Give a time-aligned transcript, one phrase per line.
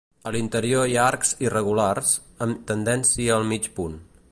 [0.29, 2.15] A l'interior hi ha arcs irregulars,
[2.47, 4.03] amb tendència al mig punt.